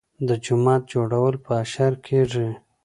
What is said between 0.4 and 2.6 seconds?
جومات جوړول په اشر کیږي.